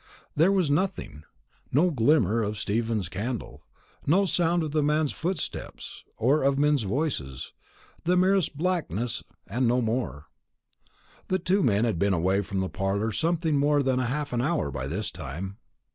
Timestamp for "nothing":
0.71-1.25